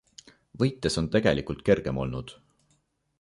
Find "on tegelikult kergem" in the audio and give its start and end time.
1.01-2.03